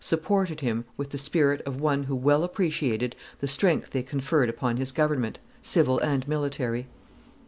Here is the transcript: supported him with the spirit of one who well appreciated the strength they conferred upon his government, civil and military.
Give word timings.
supported 0.03 0.61
him 0.61 0.83
with 0.97 1.11
the 1.11 1.17
spirit 1.19 1.61
of 1.61 1.79
one 1.79 2.05
who 2.05 2.15
well 2.15 2.43
appreciated 2.43 3.15
the 3.39 3.47
strength 3.47 3.91
they 3.91 4.01
conferred 4.01 4.49
upon 4.49 4.77
his 4.77 4.91
government, 4.91 5.37
civil 5.61 5.99
and 5.99 6.27
military. 6.27 6.87